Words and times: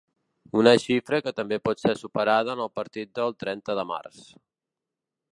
Una 0.59 0.71
xifra 0.83 1.17
que 1.25 1.33
també 1.39 1.59
pot 1.67 1.83
ser 1.83 1.93
superada 1.99 2.55
en 2.57 2.63
el 2.65 2.71
partit 2.79 3.11
del 3.19 3.35
trenta 3.45 3.77
de 3.81 3.85
març. 3.91 4.25